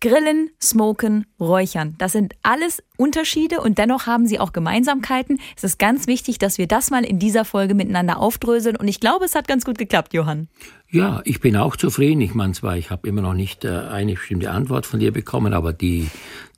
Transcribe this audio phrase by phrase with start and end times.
[0.00, 1.94] Grillen, Smoken, Räuchern.
[1.98, 5.38] Das sind alles Unterschiede und dennoch haben sie auch Gemeinsamkeiten.
[5.56, 8.98] Es ist ganz wichtig, dass wir das mal in dieser Folge miteinander aufdröseln und ich
[8.98, 10.48] glaube, es hat ganz gut geklappt, Johann.
[10.88, 12.22] Ja, ich bin auch zufrieden.
[12.22, 15.52] Ich meine zwar, ich habe immer noch nicht äh, eine bestimmte Antwort von dir bekommen,
[15.52, 16.08] aber die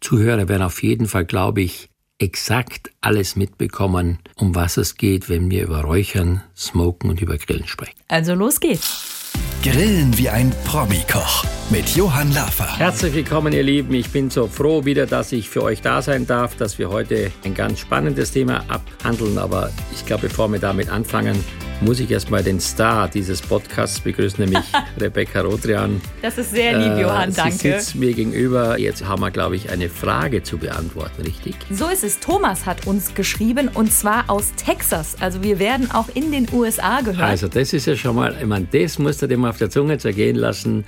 [0.01, 5.51] Zuhörer werden auf jeden Fall, glaube ich, exakt alles mitbekommen, um was es geht, wenn
[5.51, 7.99] wir über Räuchern, Smoken und über Grillen sprechen.
[8.07, 9.21] Also los geht's.
[9.62, 12.79] Grillen wie ein Promi-Koch mit Johann Laffer.
[12.79, 13.95] Herzlich willkommen, ihr Lieben.
[13.95, 17.31] Ich bin so froh wieder, dass ich für euch da sein darf, dass wir heute
[17.45, 19.39] ein ganz spannendes Thema abhandeln.
[19.39, 21.43] Aber ich glaube, bevor wir damit anfangen,
[21.82, 24.64] muss ich erstmal den Star dieses Podcasts begrüßen, nämlich
[25.00, 26.00] Rebecca Rodrian.
[26.22, 27.53] Das ist sehr lieb, äh, Johann, danke.
[27.53, 28.79] Sie sitzt mir gegenüber.
[28.79, 31.57] Jetzt haben wir, glaube ich, eine Frage zu beantworten, richtig?
[31.71, 32.20] So ist es.
[32.20, 35.17] Thomas hat uns geschrieben und zwar aus Texas.
[35.20, 37.28] Also wir werden auch in den USA gehört.
[37.28, 40.36] Also das ist ja schon mal, ich meine, das musst mal auf der Zunge zergehen
[40.36, 40.84] lassen.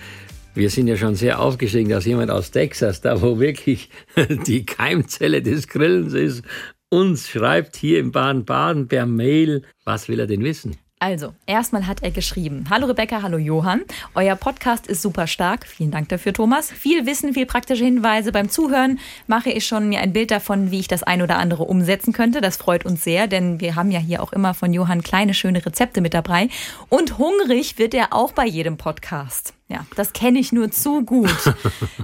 [0.55, 3.91] Wir sind ja schon sehr aufgestiegen, dass jemand aus Texas, da wo wirklich
[4.47, 6.45] die Keimzelle des Grillens ist,
[6.91, 9.63] uns schreibt hier im Baden-Baden per Mail.
[9.85, 10.77] Was will er denn wissen?
[11.01, 13.83] Also, erstmal hat er geschrieben: Hallo Rebecca, hallo Johann.
[14.15, 15.67] Euer Podcast ist super stark.
[15.67, 16.71] Vielen Dank dafür, Thomas.
[16.71, 18.99] Viel Wissen, viel praktische Hinweise beim Zuhören.
[19.27, 22.41] Mache ich schon mir ein Bild davon, wie ich das ein oder andere umsetzen könnte.
[22.41, 25.65] Das freut uns sehr, denn wir haben ja hier auch immer von Johann kleine, schöne
[25.65, 26.49] Rezepte mit dabei.
[26.89, 29.53] Und hungrig wird er auch bei jedem Podcast.
[29.67, 31.31] Ja, das kenne ich nur zu gut.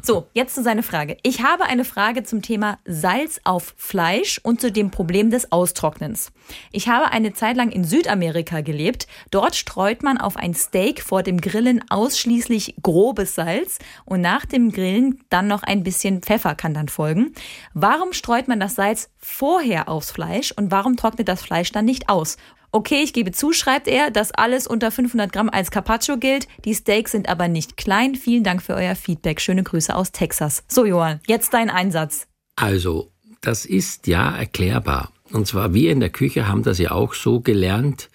[0.02, 1.18] So, jetzt zu seiner Frage.
[1.22, 6.32] Ich habe eine Frage zum Thema Salz auf Fleisch und zu dem Problem des Austrocknens.
[6.72, 9.06] Ich habe eine Zeit lang in Südamerika gelebt.
[9.30, 14.72] Dort streut man auf ein Steak vor dem Grillen ausschließlich grobes Salz und nach dem
[14.72, 17.34] Grillen dann noch ein bisschen Pfeffer kann dann folgen.
[17.74, 22.08] Warum streut man das Salz vorher aufs Fleisch und warum trocknet das Fleisch dann nicht
[22.08, 22.38] aus?
[22.72, 26.46] Okay, ich gebe zu, schreibt er, dass alles unter 500 Gramm als Carpaccio gilt.
[26.64, 28.14] Die Steaks sind aber nicht klein.
[28.14, 29.40] Vielen Dank für euer Feedback.
[29.40, 30.62] Schöne Grüße aus Texas.
[30.68, 32.28] So, Johann, jetzt dein Einsatz.
[32.54, 35.10] Also, das ist ja erklärbar.
[35.32, 38.08] Und zwar wir in der Küche haben das ja auch so gelernt,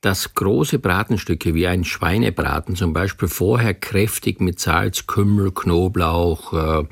[0.00, 6.84] dass große Bratenstücke wie ein Schweinebraten zum Beispiel vorher kräftig mit Salz, Kümmel, Knoblauch, äh,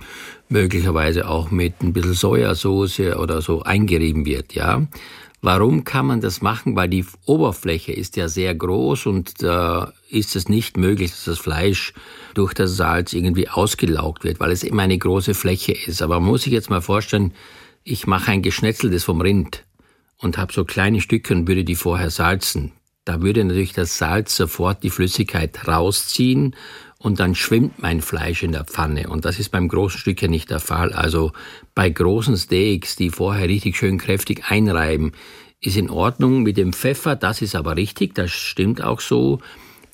[0.50, 4.86] möglicherweise auch mit ein bisschen Sojasauce oder so eingerieben wird, ja.
[5.40, 6.74] Warum kann man das machen?
[6.74, 11.38] Weil die Oberfläche ist ja sehr groß und da ist es nicht möglich, dass das
[11.38, 11.92] Fleisch
[12.34, 16.02] durch das Salz irgendwie ausgelaugt wird, weil es immer eine große Fläche ist.
[16.02, 17.32] Aber man muss sich jetzt mal vorstellen,
[17.84, 19.64] ich mache ein geschnetzeltes vom Rind
[20.18, 22.72] und habe so kleine Stücke und würde die vorher salzen.
[23.04, 26.54] Da würde natürlich das Salz sofort die Flüssigkeit rausziehen
[26.98, 29.08] und dann schwimmt mein Fleisch in der Pfanne.
[29.08, 30.92] Und das ist beim großen Stück ja nicht der Fall.
[30.92, 31.32] Also
[31.74, 35.12] bei großen Steaks, die vorher richtig schön kräftig einreiben,
[35.60, 37.16] ist in Ordnung mit dem Pfeffer.
[37.16, 39.38] Das ist aber richtig, das stimmt auch so.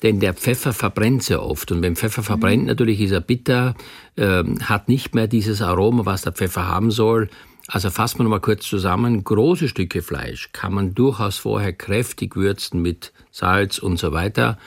[0.01, 1.71] Denn der Pfeffer verbrennt sehr oft.
[1.71, 2.67] Und wenn Pfeffer verbrennt, mhm.
[2.67, 3.75] natürlich ist er bitter,
[4.15, 7.29] äh, hat nicht mehr dieses Aroma, was der Pfeffer haben soll.
[7.67, 9.23] Also fassen wir nochmal kurz zusammen.
[9.23, 14.57] Große Stücke Fleisch kann man durchaus vorher kräftig würzen mit Salz und so weiter.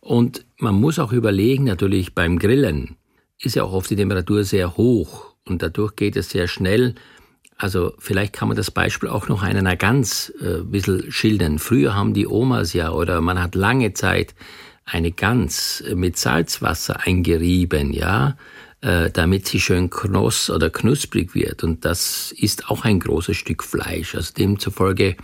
[0.00, 2.96] Und man muss auch überlegen, natürlich beim Grillen
[3.40, 6.94] ist ja auch oft die Temperatur sehr hoch und dadurch geht es sehr schnell.
[7.56, 11.58] Also vielleicht kann man das Beispiel auch noch einer Gans äh, ein bisschen schildern.
[11.58, 14.34] Früher haben die Omas ja oder man hat lange Zeit
[14.84, 18.36] eine Gans mit Salzwasser eingerieben, ja,
[18.80, 21.62] äh, damit sie schön knoss oder knusprig wird.
[21.62, 24.14] Und das ist auch ein großes Stück Fleisch.
[24.14, 25.16] Also demzufolge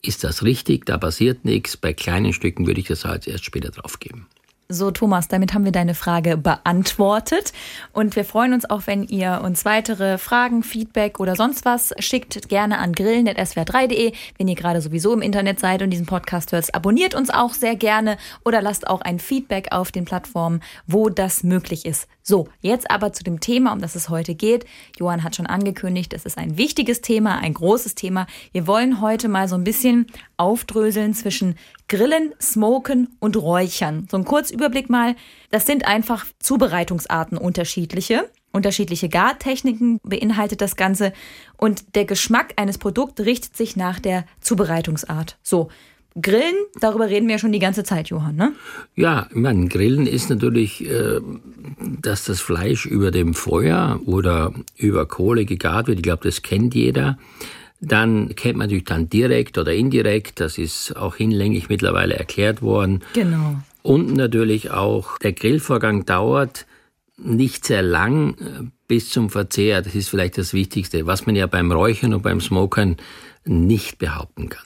[0.00, 1.76] ist das richtig, da passiert nichts.
[1.76, 4.26] Bei kleinen Stücken würde ich das Salz erst später draufgeben.
[4.70, 7.52] So, Thomas, damit haben wir deine Frage beantwortet.
[7.92, 12.48] Und wir freuen uns auch, wenn ihr uns weitere Fragen, Feedback oder sonst was schickt.
[12.48, 14.12] Gerne an grillen.swr3.de.
[14.38, 17.76] Wenn ihr gerade sowieso im Internet seid und diesen Podcast hört, abonniert uns auch sehr
[17.76, 22.08] gerne oder lasst auch ein Feedback auf den Plattformen, wo das möglich ist.
[22.22, 24.64] So, jetzt aber zu dem Thema, um das es heute geht.
[24.98, 28.26] Johann hat schon angekündigt, es ist ein wichtiges Thema, ein großes Thema.
[28.52, 30.06] Wir wollen heute mal so ein bisschen
[30.38, 31.56] aufdröseln zwischen
[31.88, 34.06] Grillen, Smoken und Räuchern.
[34.10, 35.16] So ein Kurzüberblick mal.
[35.50, 38.30] Das sind einfach Zubereitungsarten unterschiedliche.
[38.52, 41.12] Unterschiedliche Gartechniken beinhaltet das Ganze
[41.56, 45.38] und der Geschmack eines Produkts richtet sich nach der Zubereitungsart.
[45.42, 45.70] So,
[46.20, 48.52] Grillen, darüber reden wir ja schon die ganze Zeit, Johann, ne?
[48.94, 51.20] Ja, ich meine, Grillen ist natürlich, äh,
[52.00, 55.98] dass das Fleisch über dem Feuer oder über Kohle gegart wird.
[55.98, 57.18] Ich glaube, das kennt jeder.
[57.86, 60.40] Dann kennt man natürlich dann direkt oder indirekt.
[60.40, 63.02] Das ist auch hinlänglich mittlerweile erklärt worden.
[63.14, 63.56] Genau.
[63.82, 66.66] Und natürlich auch, der Grillvorgang dauert
[67.16, 69.82] nicht sehr lang äh, bis zum Verzehr.
[69.82, 72.96] Das ist vielleicht das Wichtigste, was man ja beim Räuchern und beim Smokern
[73.44, 74.64] nicht behaupten kann.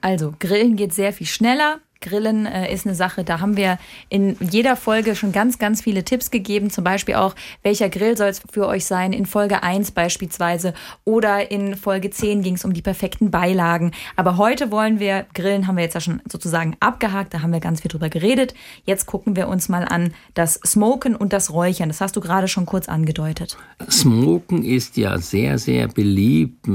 [0.00, 1.80] Also, Grillen geht sehr viel schneller.
[2.00, 3.78] Grillen äh, ist eine Sache, da haben wir
[4.08, 6.70] in jeder Folge schon ganz, ganz viele Tipps gegeben.
[6.70, 9.12] Zum Beispiel auch, welcher Grill soll es für euch sein?
[9.12, 13.92] In Folge 1 beispielsweise oder in Folge 10 ging es um die perfekten Beilagen.
[14.16, 17.60] Aber heute wollen wir, Grillen haben wir jetzt ja schon sozusagen abgehakt, da haben wir
[17.60, 18.54] ganz viel drüber geredet.
[18.84, 21.88] Jetzt gucken wir uns mal an das Smoken und das Räuchern.
[21.88, 23.56] Das hast du gerade schon kurz angedeutet.
[23.90, 26.66] Smoken ist ja sehr, sehr beliebt.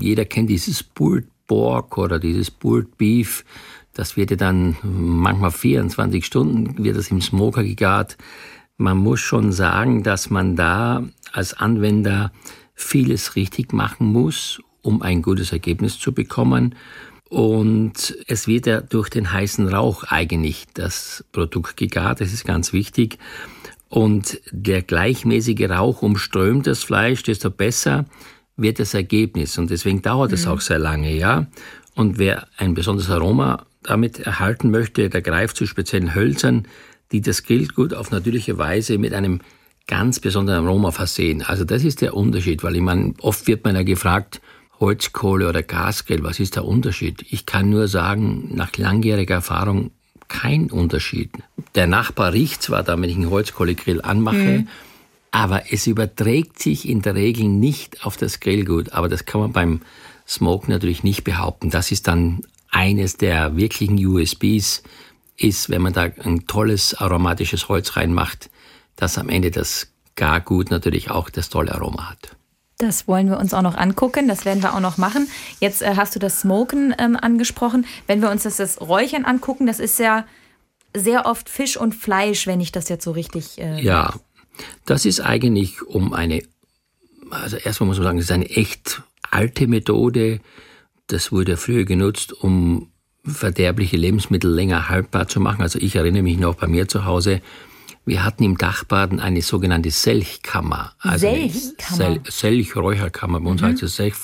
[0.00, 3.44] Jeder kennt dieses Pulled Pork oder dieses Pulled Beef.
[3.96, 8.18] Das wird ja dann manchmal 24 Stunden, wird das im Smoker gegart.
[8.76, 11.02] Man muss schon sagen, dass man da
[11.32, 12.30] als Anwender
[12.74, 16.74] vieles richtig machen muss, um ein gutes Ergebnis zu bekommen.
[17.30, 22.74] Und es wird ja durch den heißen Rauch eigentlich das Produkt gegart, das ist ganz
[22.74, 23.18] wichtig.
[23.88, 28.04] Und der gleichmäßige Rauch umströmt das Fleisch, desto besser
[28.58, 29.56] wird das Ergebnis.
[29.56, 30.52] Und deswegen dauert es mhm.
[30.52, 31.46] auch sehr lange, ja.
[31.96, 36.68] Und wer ein besonderes Aroma damit erhalten möchte, der greift zu speziellen Hölzern,
[37.10, 39.40] die das Grillgut auf natürliche Weise mit einem
[39.86, 41.42] ganz besonderen Aroma versehen.
[41.42, 44.40] Also das ist der Unterschied, weil ich meine, oft wird man ja gefragt,
[44.78, 47.24] Holzkohle oder Gasgrill, was ist der Unterschied?
[47.30, 49.90] Ich kann nur sagen, nach langjähriger Erfahrung
[50.28, 51.30] kein Unterschied.
[51.76, 54.68] Der Nachbar riecht zwar da, wenn ich einen Holzkohlegrill anmache, mhm.
[55.30, 58.92] aber es überträgt sich in der Regel nicht auf das Grillgut.
[58.92, 59.80] Aber das kann man beim
[60.26, 61.70] Smoke natürlich nicht behaupten.
[61.70, 64.82] Das ist dann eines der wirklichen USBs
[65.36, 68.50] ist, wenn man da ein tolles aromatisches Holz reinmacht,
[68.96, 72.36] dass am Ende das Gargut natürlich auch das tolle Aroma hat.
[72.78, 74.28] Das wollen wir uns auch noch angucken.
[74.28, 75.28] Das werden wir auch noch machen.
[75.60, 77.86] Jetzt äh, hast du das Smoken ähm, angesprochen.
[78.06, 80.26] Wenn wir uns das, das Räuchern angucken, das ist ja
[80.94, 83.58] sehr oft Fisch und Fleisch, wenn ich das jetzt so richtig.
[83.58, 84.14] Äh ja,
[84.84, 86.42] das ist eigentlich um eine.
[87.30, 90.40] Also erstmal muss man sagen, es ist eine echt alte Methode.
[91.06, 92.90] Das wurde früher genutzt, um
[93.24, 95.62] verderbliche Lebensmittel länger haltbar zu machen.
[95.62, 97.40] Also ich erinnere mich noch bei mir zu Hause,
[98.04, 100.92] wir hatten im Dachbaden eine sogenannte Selchkammer.
[101.00, 101.96] Also Selchkammer?
[101.96, 103.40] Sel Selch-Räucherkammer.
[103.40, 103.66] Bei uns mhm.
[103.66, 104.14] heißt es Selch,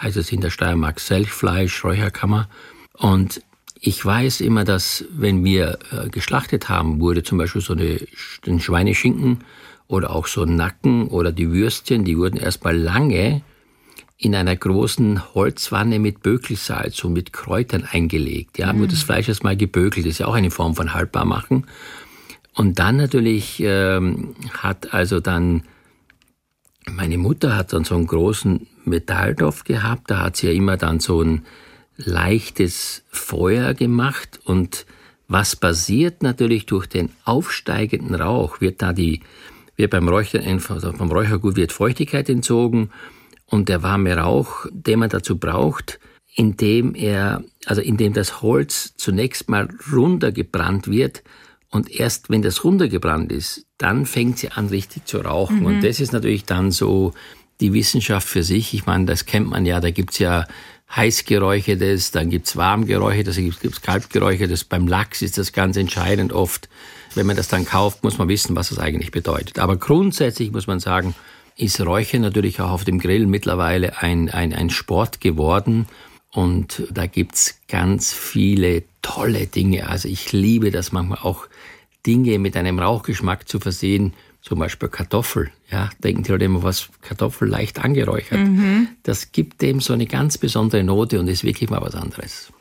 [0.00, 2.48] heißt es in der Steiermark Selchfleisch, Räucherkammer.
[2.92, 3.42] Und
[3.80, 7.98] ich weiß immer, dass wenn wir äh, geschlachtet haben, wurde zum Beispiel so eine,
[8.46, 9.40] ein Schweineschinken
[9.88, 13.42] oder auch so ein Nacken oder die Würstchen, die wurden erstmal lange
[14.16, 18.58] in einer großen Holzwanne mit Bökelsalz und mit Kräutern eingelegt.
[18.58, 18.80] Ja, mm.
[18.80, 20.06] wird das Fleisch erstmal gebökelt.
[20.06, 21.66] Das ist ja auch eine Form von haltbar machen.
[22.54, 25.64] Und dann natürlich ähm, hat also dann
[26.90, 30.10] meine Mutter hat dann so einen großen Metalldorf gehabt.
[30.10, 31.44] Da hat sie ja immer dann so ein
[31.96, 34.86] leichtes Feuer gemacht und
[35.26, 39.20] was passiert natürlich durch den aufsteigenden Rauch, wird da die,
[39.76, 42.90] wird beim Räuchern, also vom Räuchergut wird Feuchtigkeit entzogen
[43.54, 46.00] und der warme Rauch, den man dazu braucht,
[46.34, 51.22] indem er, also indem das Holz zunächst mal runtergebrannt wird
[51.70, 55.60] und erst wenn das runtergebrannt ist, dann fängt sie an richtig zu rauchen.
[55.60, 55.66] Mhm.
[55.66, 57.12] Und das ist natürlich dann so
[57.60, 58.74] die Wissenschaft für sich.
[58.74, 60.48] Ich meine, das kennt man ja, da gibt's ja
[60.94, 64.64] heißgeräuchertes, dann gibt's warmgeräuchertes, dann gibt's kaltgeräuchertes.
[64.64, 66.68] Beim Lachs ist das ganz entscheidend oft.
[67.14, 69.60] Wenn man das dann kauft, muss man wissen, was das eigentlich bedeutet.
[69.60, 71.14] Aber grundsätzlich muss man sagen,
[71.56, 75.86] ist Räuchern natürlich auch auf dem Grill mittlerweile ein, ein, ein Sport geworden.
[76.32, 79.88] Und da gibt's ganz viele tolle Dinge.
[79.88, 81.46] Also ich liebe das manchmal auch
[82.06, 84.14] Dinge mit einem Rauchgeschmack zu versehen.
[84.42, 85.50] Zum Beispiel Kartoffel.
[85.70, 88.40] Ja, denken die Leute immer, was Kartoffel leicht angeräuchert.
[88.40, 88.88] Mhm.
[89.02, 92.52] Das gibt dem so eine ganz besondere Note und ist wirklich mal was anderes.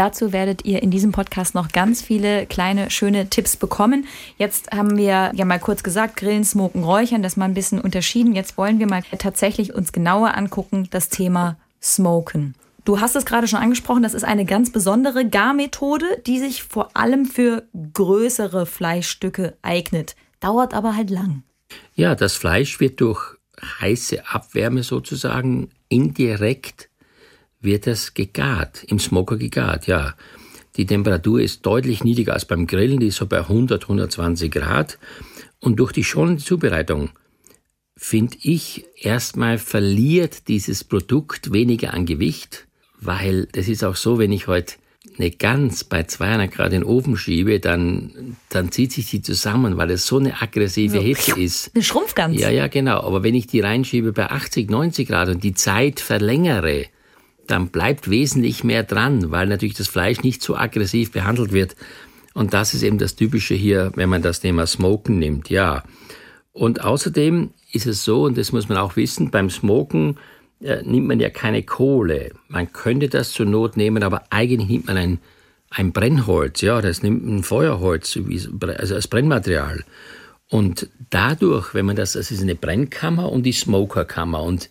[0.00, 4.06] Dazu werdet ihr in diesem Podcast noch ganz viele kleine, schöne Tipps bekommen.
[4.38, 8.34] Jetzt haben wir ja mal kurz gesagt, Grillen, Smoken, Räuchern, das mal ein bisschen unterschieden.
[8.34, 12.54] Jetzt wollen wir mal tatsächlich uns genauer angucken, das Thema Smoken.
[12.86, 16.96] Du hast es gerade schon angesprochen, das ist eine ganz besondere Garmethode, die sich vor
[16.96, 20.16] allem für größere Fleischstücke eignet.
[20.40, 21.42] Dauert aber halt lang.
[21.94, 23.36] Ja, das Fleisch wird durch
[23.82, 26.89] heiße Abwärme sozusagen indirekt
[27.60, 30.14] wird das gegart, im Smoker gegart, ja.
[30.76, 34.98] Die Temperatur ist deutlich niedriger als beim Grillen, die ist so bei 100, 120 Grad.
[35.58, 37.10] Und durch die schonende Zubereitung,
[37.96, 42.66] finde ich, erstmal verliert dieses Produkt weniger an Gewicht,
[42.98, 44.74] weil das ist auch so, wenn ich heute
[45.18, 49.76] eine Gans bei 200 Grad in den Ofen schiebe, dann, dann zieht sich die zusammen,
[49.76, 51.72] weil es so eine aggressive so, Hitze ist.
[51.74, 52.40] Eine Schrumpfgans.
[52.40, 53.00] Ja, ja, genau.
[53.00, 56.86] Aber wenn ich die reinschiebe bei 80, 90 Grad und die Zeit verlängere,
[57.50, 61.76] dann bleibt wesentlich mehr dran, weil natürlich das Fleisch nicht so aggressiv behandelt wird.
[62.34, 65.82] Und das ist eben das Typische hier, wenn man das Thema Smoken nimmt, ja.
[66.52, 70.18] Und außerdem ist es so, und das muss man auch wissen, beim Smoken
[70.60, 72.32] äh, nimmt man ja keine Kohle.
[72.48, 75.18] Man könnte das zur Not nehmen, aber eigentlich nimmt man ein,
[75.70, 78.18] ein Brennholz, ja, das nimmt ein Feuerholz
[78.78, 79.84] also als Brennmaterial.
[80.48, 84.42] Und dadurch, wenn man das, das ist eine Brennkammer und die Smokerkammer.
[84.42, 84.68] Und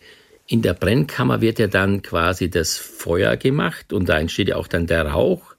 [0.50, 4.66] in der Brennkammer wird ja dann quasi das Feuer gemacht und da entsteht ja auch
[4.66, 5.54] dann der Rauch.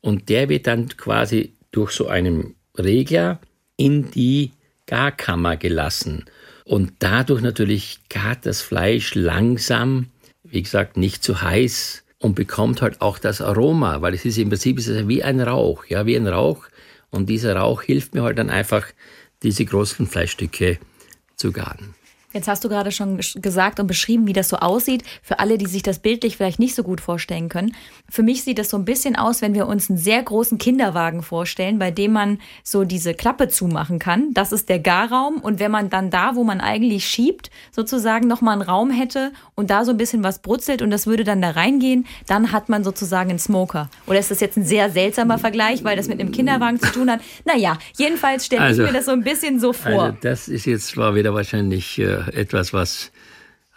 [0.00, 3.40] Und der wird dann quasi durch so einen Regler
[3.76, 4.52] in die
[4.86, 6.26] Garkammer gelassen.
[6.64, 10.06] Und dadurch natürlich gart das Fleisch langsam,
[10.44, 14.50] wie gesagt, nicht zu heiß und bekommt halt auch das Aroma, weil es ist im
[14.50, 16.66] Prinzip ist es wie ein Rauch, ja, wie ein Rauch.
[17.10, 18.86] Und dieser Rauch hilft mir halt dann einfach,
[19.42, 20.78] diese großen Fleischstücke
[21.34, 21.94] zu garen.
[22.32, 25.02] Jetzt hast du gerade schon gesagt und beschrieben, wie das so aussieht.
[25.20, 27.74] Für alle, die sich das bildlich vielleicht nicht so gut vorstellen können.
[28.08, 31.22] Für mich sieht das so ein bisschen aus, wenn wir uns einen sehr großen Kinderwagen
[31.22, 34.32] vorstellen, bei dem man so diese Klappe zumachen kann.
[34.32, 35.38] Das ist der Garraum.
[35.38, 39.70] Und wenn man dann da, wo man eigentlich schiebt, sozusagen nochmal einen Raum hätte und
[39.70, 42.84] da so ein bisschen was brutzelt und das würde dann da reingehen, dann hat man
[42.84, 43.90] sozusagen einen Smoker.
[44.06, 47.10] Oder ist das jetzt ein sehr seltsamer Vergleich, weil das mit einem Kinderwagen zu tun
[47.10, 47.20] hat?
[47.44, 50.02] Naja, jedenfalls stelle also, ich mir das so ein bisschen so vor.
[50.04, 53.12] Also das ist jetzt zwar wieder wahrscheinlich äh, etwas, was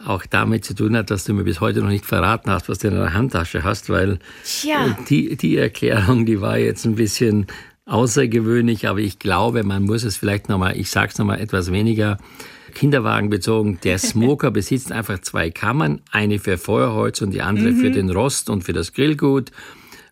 [0.06, 2.80] auch damit zu tun hat, dass du mir bis heute noch nicht verraten hast, was
[2.80, 4.98] du in deiner Handtasche hast, weil Tja.
[5.10, 7.48] die, die Erklärung, die war jetzt ein bisschen
[7.86, 12.18] außergewöhnlich, aber ich glaube, man muss es vielleicht nochmal, ich sag's nochmal etwas weniger
[12.74, 13.80] Kinderwagen bezogen.
[13.84, 17.78] Der Smoker besitzt einfach zwei Kammern, eine für Feuerholz und die andere mhm.
[17.78, 19.52] für den Rost und für das Grillgut.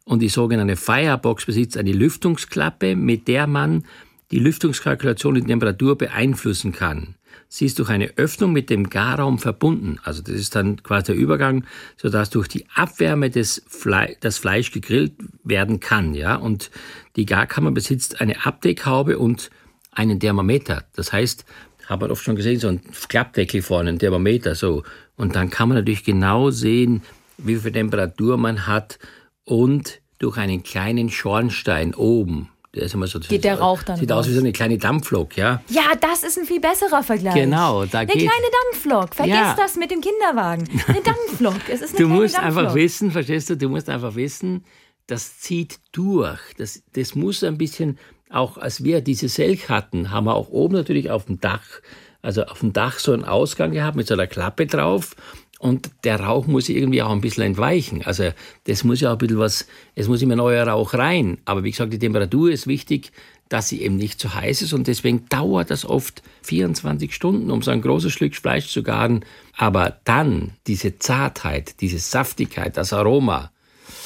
[0.04, 3.86] Und die sogenannte Firebox besitzt eine Lüftungsklappe, mit der man
[4.32, 7.16] die Lüftungskalkulation in Temperatur beeinflussen kann.
[7.48, 10.00] Sie ist durch eine Öffnung mit dem Garraum verbunden.
[10.04, 11.66] Also das ist dann quasi der Übergang,
[11.98, 16.14] sodass durch die Abwärme des Fle das Fleisch gegrillt werden kann.
[16.14, 16.36] Ja?
[16.36, 16.72] Und
[17.16, 19.50] die Garkammer besitzt eine Abdeckhaube und
[19.92, 20.86] einen Thermometer.
[20.96, 21.46] Das heißt,
[21.88, 24.84] hat man oft schon gesehen, so ein Klappdeckel vorne, ein Thermometer so.
[25.18, 27.02] Und dann kann man natürlich genau sehen,
[27.38, 28.98] wie viel Temperatur man hat
[29.44, 33.20] und durch einen kleinen Schornstein oben der ist immer so.
[33.20, 33.98] Geht der Rauch dann?
[33.98, 34.20] Sieht raus.
[34.20, 35.62] aus wie so eine kleine Dampflok, ja?
[35.68, 37.34] Ja, das ist ein viel besserer Vergleich.
[37.34, 38.22] Genau, da Eine geht.
[38.22, 39.14] kleine Dampflok.
[39.14, 39.56] Vergiss ja.
[39.58, 40.70] das mit dem Kinderwagen.
[40.88, 41.70] Eine Dampflok.
[41.70, 42.58] Es ist eine du musst Dampflok.
[42.64, 43.58] einfach wissen, verstehst du?
[43.58, 44.64] Du musst einfach wissen,
[45.08, 46.40] das zieht durch.
[46.58, 48.00] Das, das muss ein bisschen,
[48.30, 51.82] auch als wir diese Selk hatten, haben wir auch oben natürlich auf dem Dach,
[52.22, 55.16] also auf dem Dach so einen Ausgang gehabt mit so einer Klappe drauf
[55.62, 58.02] und der Rauch muss irgendwie auch ein bisschen entweichen.
[58.04, 58.32] Also
[58.64, 61.38] das muss ja auch ein bisschen was, es muss immer neuer Rauch rein.
[61.46, 63.12] Aber wie gesagt, die Temperatur ist wichtig,
[63.48, 67.62] dass sie eben nicht zu heiß ist und deswegen dauert das oft 24 Stunden, um
[67.62, 69.24] so ein großes Stück Fleisch zu garen.
[69.56, 73.52] Aber dann diese Zartheit, diese Saftigkeit, das Aroma,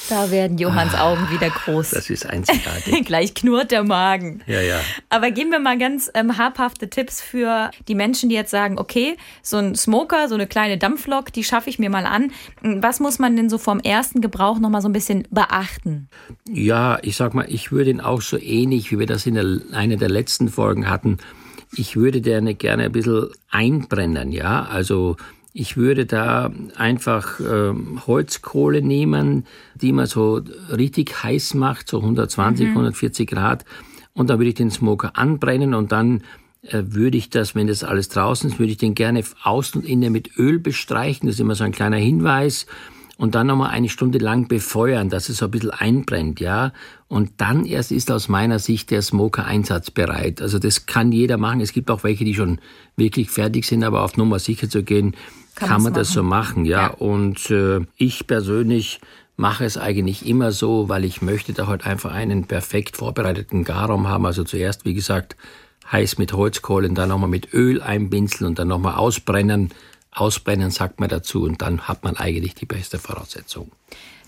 [0.08, 1.90] da werden Johanns ah, Augen wieder groß.
[1.90, 3.04] Das ist einzigartig.
[3.04, 4.42] Gleich knurrt der Magen.
[4.46, 4.80] Ja, ja.
[5.08, 9.16] Aber geben wir mal ganz ähm, habhafte Tipps für die Menschen, die jetzt sagen, okay,
[9.42, 12.32] so ein Smoker, so eine kleine Dampflok, die schaffe ich mir mal an.
[12.62, 16.08] Was muss man denn so vom ersten Gebrauch noch mal so ein bisschen beachten?
[16.48, 19.76] Ja, ich sag mal, ich würde ihn auch so ähnlich, wie wir das in der,
[19.76, 21.18] einer der letzten Folgen hatten,
[21.74, 25.16] ich würde den gerne ein bisschen einbrennen, ja, also
[25.58, 27.72] ich würde da einfach äh,
[28.06, 32.72] Holzkohle nehmen, die man so richtig heiß macht, so 120, mhm.
[32.72, 33.64] 140 Grad.
[34.12, 36.22] Und dann würde ich den Smoker anbrennen und dann
[36.60, 39.88] äh, würde ich das, wenn das alles draußen ist, würde ich den gerne außen und
[39.88, 41.26] innen mit Öl bestreichen.
[41.26, 42.66] Das ist immer so ein kleiner Hinweis
[43.16, 46.74] und dann nochmal eine Stunde lang befeuern, dass es so ein bisschen einbrennt, ja.
[47.08, 50.42] Und dann erst ist aus meiner Sicht der Smoker einsatzbereit.
[50.42, 51.62] Also das kann jeder machen.
[51.62, 52.58] Es gibt auch welche, die schon
[52.96, 55.14] wirklich fertig sind, aber auf Nummer sicher zu gehen,
[55.56, 56.82] kann, kann man das so machen, ja.
[56.82, 56.86] ja.
[56.88, 59.00] Und äh, ich persönlich
[59.36, 64.06] mache es eigentlich immer so, weil ich möchte da halt einfach einen perfekt vorbereiteten Garraum
[64.08, 64.26] haben.
[64.26, 65.36] Also zuerst, wie gesagt,
[65.90, 69.70] heiß mit Holzkohlen, dann nochmal mit Öl einbinzeln und dann nochmal ausbrennen.
[70.10, 73.70] Ausbrennen sagt man dazu und dann hat man eigentlich die beste Voraussetzung.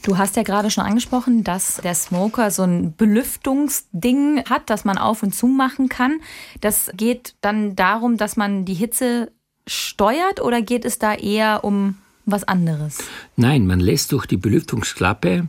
[0.03, 4.97] Du hast ja gerade schon angesprochen, dass der Smoker so ein Belüftungsding hat, das man
[4.97, 6.21] auf und zu machen kann.
[6.61, 9.33] Das geht dann darum, dass man die Hitze
[9.69, 12.99] steuert oder geht es da eher um was anderes?
[13.37, 15.49] Nein, man lässt durch die Belüftungsklappe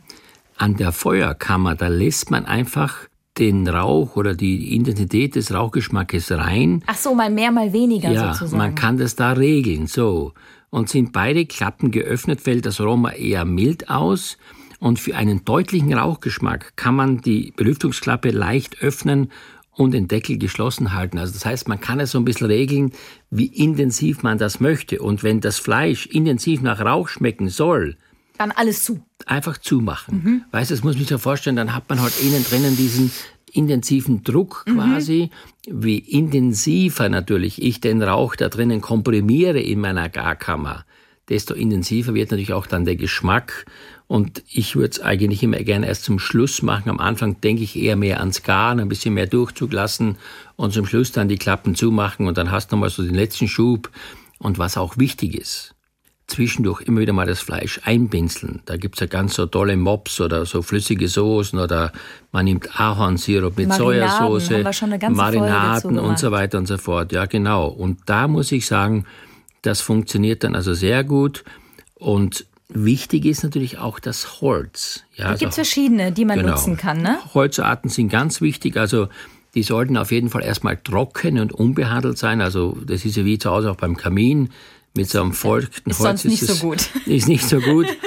[0.58, 6.84] an der Feuerkammer, da lässt man einfach den Rauch oder die Intensität des Rauchgeschmackes rein.
[6.86, 8.58] Ach so, mal mehr, mal weniger ja, sozusagen.
[8.58, 10.34] man kann das da regeln, so.
[10.70, 14.38] Und sind beide Klappen geöffnet, fällt das Aroma eher mild aus.
[14.80, 19.32] Und für einen deutlichen Rauchgeschmack kann man die Belüftungsklappe leicht öffnen
[19.79, 21.17] und den Deckel geschlossen halten.
[21.17, 22.91] Also das heißt, man kann es so ein bisschen regeln,
[23.31, 25.00] wie intensiv man das möchte.
[25.00, 27.95] Und wenn das Fleisch intensiv nach Rauch schmecken soll,
[28.38, 29.01] dann alles zu.
[29.25, 30.21] Einfach zumachen.
[30.24, 30.41] Mhm.
[30.51, 33.12] Weißt du, das muss man sich so vorstellen, dann hat man halt innen drinnen diesen
[33.53, 34.75] intensiven Druck mhm.
[34.75, 35.31] quasi,
[35.65, 35.83] mhm.
[35.83, 40.83] wie intensiver natürlich ich den Rauch da drinnen komprimiere in meiner Garkammer,
[41.29, 43.65] desto intensiver wird natürlich auch dann der Geschmack
[44.10, 46.89] Und ich würde es eigentlich immer gerne erst zum Schluss machen.
[46.89, 50.18] Am Anfang denke ich eher mehr ans Garen, ein bisschen mehr Durchzug lassen
[50.56, 53.48] und zum Schluss dann die Klappen zumachen und dann hast du nochmal so den letzten
[53.48, 53.92] Schub.
[54.39, 55.75] Und was auch wichtig ist,
[56.25, 58.63] zwischendurch immer wieder mal das Fleisch einbinzeln.
[58.66, 61.92] Da gibt's ja ganz so tolle Mops oder so flüssige Soßen oder
[62.32, 67.12] man nimmt Ahornsirup mit Marinaden, Sojasauce, Marinaden und so weiter und so fort.
[67.12, 67.68] Ja, genau.
[67.68, 69.06] Und da muss ich sagen,
[69.62, 71.44] das funktioniert dann also sehr gut.
[71.94, 75.04] Und wichtig ist natürlich auch das Holz.
[75.16, 76.52] Ja, da also, gibt's verschiedene, die man genau.
[76.52, 77.20] nutzen kann, ne?
[77.34, 78.78] Holzarten sind ganz wichtig.
[78.78, 79.10] Also
[79.56, 82.42] die sollten auf jeden Fall erstmal trocken und unbehandelt sein.
[82.42, 84.50] Also das ist ja wie zu Hause auch beim Kamin
[84.96, 86.22] mit so einem feuchten ist Holz.
[86.22, 86.90] Sonst nicht ist so gut.
[87.06, 87.88] Ist nicht so gut.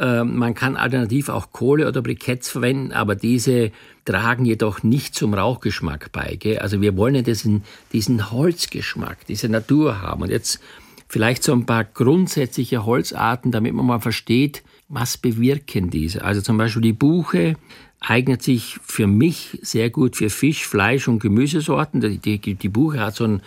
[0.00, 3.72] Ähm, man kann alternativ auch Kohle oder Briketts verwenden, aber diese
[4.04, 6.36] tragen jedoch nicht zum Rauchgeschmack bei.
[6.36, 6.60] Gell?
[6.60, 10.22] Also wir wollen ja diesen, diesen Holzgeschmack, diese Natur haben.
[10.22, 10.60] Und jetzt
[11.08, 16.24] vielleicht so ein paar grundsätzliche Holzarten, damit man mal versteht, was bewirken diese.
[16.24, 17.56] Also zum Beispiel die Buche
[18.00, 22.00] eignet sich für mich sehr gut für Fisch, Fleisch und Gemüsesorten.
[22.00, 23.42] Die, die, die Buche hat so ein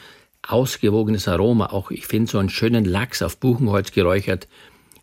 [0.46, 1.68] ausgewogenes Aroma.
[1.68, 4.48] Auch ich finde so einen schönen Lachs auf Buchenholz geräuchert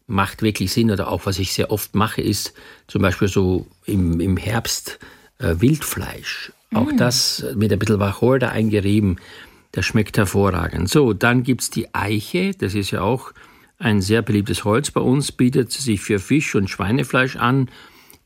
[0.08, 0.90] macht wirklich Sinn.
[0.90, 2.54] Oder auch was ich sehr oft mache, ist
[2.88, 4.98] zum Beispiel so im, im Herbst
[5.38, 6.52] äh, Wildfleisch.
[6.74, 6.96] Auch mm.
[6.96, 9.18] das mit ein bisschen Wacholder eingerieben.
[9.72, 10.88] Das schmeckt hervorragend.
[10.88, 12.52] So, dann gibt's die Eiche.
[12.54, 13.32] Das ist ja auch
[13.78, 17.70] ein sehr beliebtes Holz bei uns, bietet sich für Fisch und Schweinefleisch an.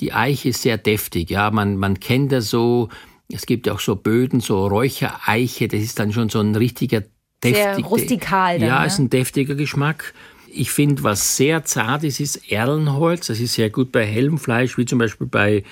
[0.01, 1.31] Die Eiche ist sehr deftig.
[1.31, 2.89] Ja, man, man kennt das so
[3.33, 7.03] es gibt ja auch so Böden, so Räuchereiche, das ist dann schon so ein richtiger
[7.43, 7.75] deftiger.
[7.75, 8.59] Sehr rustikal.
[8.59, 8.87] Dann, ja, ne?
[8.87, 10.15] ist ein deftiger Geschmack.
[10.49, 13.29] Ich finde, was sehr zart ist, ist Erlenholz.
[13.29, 15.65] Das ist sehr gut bei hellem Fleisch, wie zum Beispiel bei,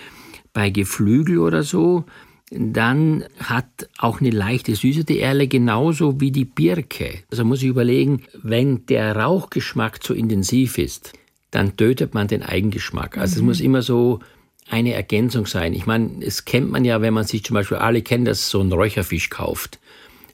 [0.55, 2.05] bei Geflügel oder so.
[2.51, 7.23] Dann hat auch eine leichte Süße die Erle, genauso wie die Birke.
[7.31, 11.13] Also muss ich überlegen, wenn der Rauchgeschmack zu intensiv ist,
[11.53, 13.19] dann tötet man den Eigengeschmack.
[13.19, 13.39] Also mhm.
[13.39, 14.21] es muss immer so
[14.69, 15.75] eine Ergänzung sein.
[15.75, 18.61] Ich meine, es kennt man ja, wenn man sich zum Beispiel, alle kennen das, so
[18.61, 19.79] einen Räucherfisch kauft.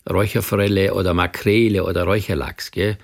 [0.08, 2.96] Räucherforelle oder Makrele oder Räucherlachs, gell?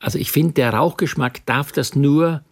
[0.00, 2.42] Also ich finde, der Rauchgeschmack darf das nur,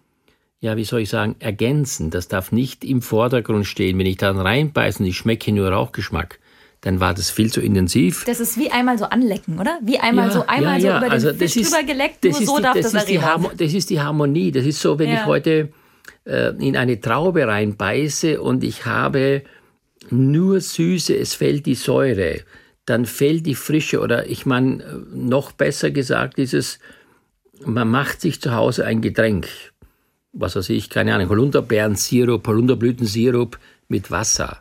[0.60, 2.10] ja, wie soll ich sagen, ergänzen.
[2.10, 3.98] Das darf nicht im Vordergrund stehen.
[3.98, 6.38] Wenn ich dann reinbeiße und ich schmecke nur Rauchgeschmack,
[6.80, 8.24] dann war das viel zu intensiv.
[8.24, 9.78] Das ist wie einmal so anlecken, oder?
[9.82, 11.00] Wie einmal ja, so einmal ja, ja.
[11.00, 13.56] so über also den Fisch ist, drüber geleckt, nur so die, darf das, das, das
[13.56, 14.52] Das ist die Harmonie.
[14.52, 15.72] Das ist so, wenn ich heute
[16.24, 19.42] äh, in eine Traube reinbeiße und ich habe
[20.10, 22.40] nur Süße, es fällt die Säure,
[22.84, 26.78] dann fällt die Frische oder ich meine, noch besser gesagt ist es,
[27.64, 29.48] man macht sich zu Hause ein Getränk,
[30.38, 34.58] was weiß ich, keine Ahnung, Holunderbeerensirup, Holunderblütensirup mit Wasser.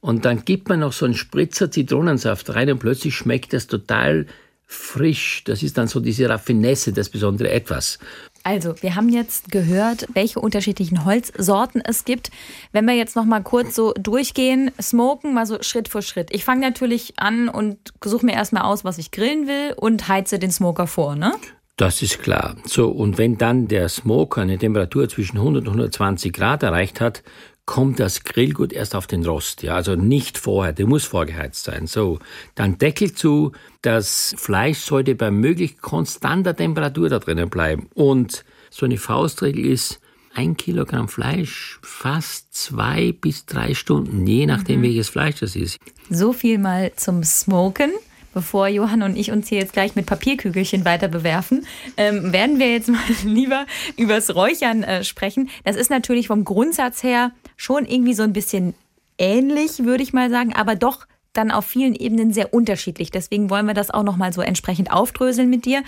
[0.00, 4.26] Und dann gibt man noch so einen Spritzer Zitronensaft rein und plötzlich schmeckt das total
[4.66, 5.42] frisch.
[5.44, 7.98] Das ist dann so diese Raffinesse, das besondere Etwas.
[8.42, 12.30] Also, wir haben jetzt gehört, welche unterschiedlichen Holzsorten es gibt.
[12.72, 16.30] Wenn wir jetzt noch mal kurz so durchgehen, smoken mal so Schritt für Schritt.
[16.32, 20.38] Ich fange natürlich an und suche mir erstmal aus, was ich grillen will und heize
[20.38, 21.32] den Smoker vor, ne?
[21.80, 22.56] Das ist klar.
[22.66, 27.22] So, und wenn dann der Smoker eine Temperatur zwischen 100 und 120 Grad erreicht hat,
[27.64, 29.62] kommt das Grillgut erst auf den Rost.
[29.62, 31.86] Ja, also nicht vorher, der muss vorgeheizt sein.
[31.86, 32.18] So,
[32.54, 33.52] dann Deckel zu.
[33.80, 37.88] Das Fleisch sollte bei möglichst konstanter Temperatur da drinnen bleiben.
[37.94, 40.02] Und so eine Faustregel ist,
[40.34, 44.84] ein Kilogramm Fleisch fast zwei bis drei Stunden, je nachdem mhm.
[44.84, 45.78] welches Fleisch das ist.
[46.10, 47.90] So viel mal zum Smoken
[48.32, 51.66] bevor Johann und ich uns hier jetzt gleich mit Papierkügelchen weiter bewerfen,
[51.96, 53.66] ähm, werden wir jetzt mal lieber
[53.96, 55.50] übers Räuchern äh, sprechen.
[55.64, 58.74] Das ist natürlich vom Grundsatz her schon irgendwie so ein bisschen
[59.18, 63.10] ähnlich, würde ich mal sagen, aber doch dann auf vielen Ebenen sehr unterschiedlich.
[63.10, 65.82] Deswegen wollen wir das auch noch mal so entsprechend aufdröseln mit dir.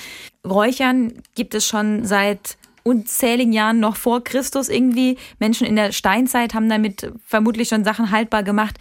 [0.46, 5.18] Räuchern gibt es schon seit unzähligen Jahren noch vor Christus irgendwie.
[5.38, 8.78] Menschen in der Steinzeit haben damit vermutlich schon Sachen haltbar gemacht.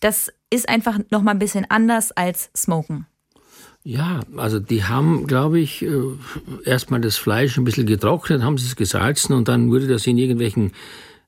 [0.00, 3.06] Das ist einfach noch mal ein bisschen anders als Smoken.
[3.82, 5.90] Ja, also die haben, glaube ich, äh,
[6.64, 10.72] erstmal das Fleisch ein bisschen getrocknet, haben es gesalzen und dann wurde das in irgendwelchen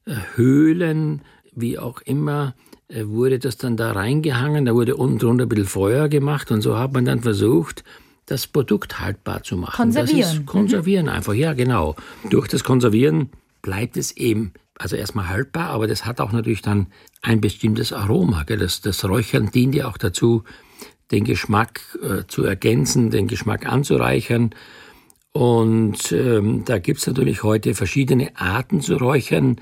[0.07, 1.21] äh, Höhlen,
[1.55, 2.55] wie auch immer,
[2.89, 6.62] äh, wurde das dann da reingehangen, da wurde unten drunter ein bisschen Feuer gemacht und
[6.62, 7.85] so hat man dann versucht,
[8.25, 9.77] das Produkt haltbar zu machen.
[9.77, 10.21] Konservieren.
[10.21, 11.12] Das ist konservieren mhm.
[11.12, 11.95] einfach, ja genau.
[12.31, 16.89] Durch das Konservieren bleibt es eben also erstmal haltbar, aber das hat auch natürlich dann
[17.23, 18.45] ein bestimmtes Aroma.
[18.45, 18.59] Gell?
[18.59, 20.45] Das, das Räuchern dient ja auch dazu,
[21.11, 24.55] den Geschmack äh, zu ergänzen, den Geschmack anzureichern.
[25.33, 29.61] Und ähm, da gibt's natürlich heute verschiedene Arten zu räuchern.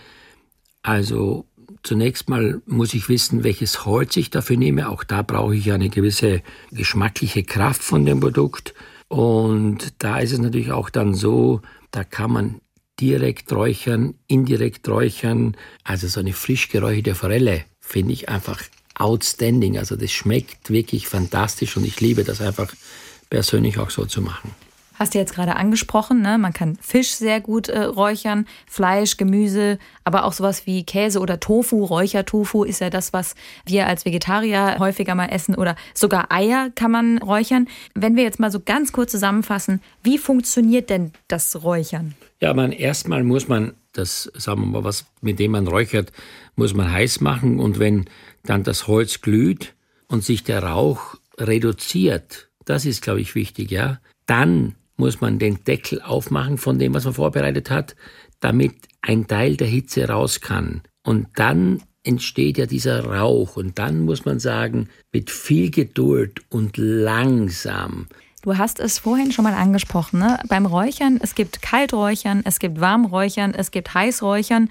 [0.82, 1.46] Also
[1.82, 4.88] zunächst mal muss ich wissen, welches Holz ich dafür nehme.
[4.88, 8.74] Auch da brauche ich eine gewisse geschmackliche Kraft von dem Produkt.
[9.08, 12.60] Und da ist es natürlich auch dann so, da kann man
[13.00, 15.56] direkt räuchern, indirekt räuchern.
[15.82, 18.62] Also so eine frisch geräucherte Forelle finde ich einfach
[18.94, 19.78] outstanding.
[19.78, 22.72] Also das schmeckt wirklich fantastisch und ich liebe das einfach
[23.30, 24.50] persönlich auch so zu machen.
[24.96, 26.38] Hast du jetzt gerade angesprochen, ne?
[26.38, 31.40] man kann Fisch sehr gut äh, räuchern, Fleisch, Gemüse, aber auch sowas wie Käse oder
[31.40, 33.34] Tofu, Räuchertofu ist ja das, was
[33.66, 37.66] wir als Vegetarier häufiger mal essen oder sogar Eier kann man räuchern.
[37.94, 42.14] Wenn wir jetzt mal so ganz kurz zusammenfassen, wie funktioniert denn das Räuchern?
[42.44, 46.12] Ja, man erstmal muss man das, sagen wir mal, was mit dem man räuchert,
[46.56, 48.04] muss man heiß machen und wenn
[48.42, 49.72] dann das Holz glüht
[50.08, 55.64] und sich der Rauch reduziert, das ist, glaube ich, wichtig, ja, dann muss man den
[55.64, 57.96] Deckel aufmachen von dem, was man vorbereitet hat,
[58.40, 60.82] damit ein Teil der Hitze raus kann.
[61.02, 63.56] Und dann entsteht ja dieser Rauch.
[63.56, 68.06] Und dann muss man sagen, mit viel Geduld und langsam.
[68.44, 70.38] Du hast es vorhin schon mal angesprochen, ne?
[70.48, 74.68] beim Räuchern, es gibt Kalträuchern, es gibt Warmräuchern, es gibt Heißräuchern.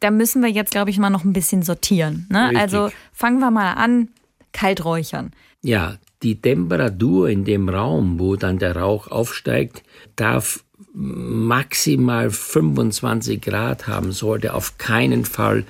[0.00, 2.26] Da müssen wir jetzt, glaube ich, mal noch ein bisschen sortieren.
[2.28, 2.50] Ne?
[2.56, 4.08] Also fangen wir mal an,
[4.50, 5.30] Kalträuchern.
[5.62, 9.84] Ja, die Temperatur in dem Raum, wo dann der Rauch aufsteigt,
[10.16, 15.64] darf maximal 25 Grad haben, sollte auf keinen Fall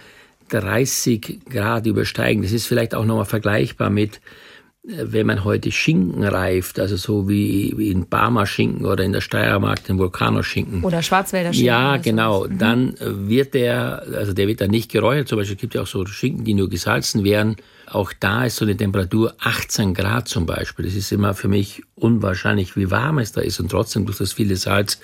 [0.49, 2.43] 30 Grad übersteigen.
[2.43, 4.23] Das ist vielleicht auch nochmal vergleichbar mit,
[4.91, 9.85] wenn man heute Schinken reift, also so wie in Barmer Schinken oder in der Steiermark
[9.85, 10.83] den Vulkanoschinken.
[10.83, 11.67] Oder Schwarzwälder Schinken.
[11.67, 12.47] Ja, genau.
[12.47, 12.59] Mhm.
[12.59, 15.29] Dann wird der, also der wird dann nicht geräuchert.
[15.29, 17.57] Zum Beispiel gibt es ja auch so Schinken, die nur gesalzen werden.
[17.87, 20.87] Auch da ist so eine Temperatur 18 Grad zum Beispiel.
[20.87, 23.61] Das ist immer für mich unwahrscheinlich, wie warm es da ist.
[23.61, 25.01] Und trotzdem durch das viele Salz